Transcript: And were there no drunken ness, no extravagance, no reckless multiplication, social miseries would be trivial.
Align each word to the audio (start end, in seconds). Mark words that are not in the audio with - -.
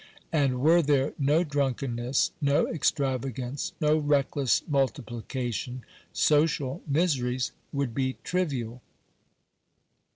And 0.33 0.61
were 0.61 0.81
there 0.81 1.13
no 1.19 1.43
drunken 1.43 1.93
ness, 1.93 2.31
no 2.41 2.67
extravagance, 2.67 3.73
no 3.79 3.99
reckless 3.99 4.63
multiplication, 4.67 5.85
social 6.11 6.81
miseries 6.89 7.51
would 7.71 7.93
be 7.93 8.17
trivial. 8.23 8.81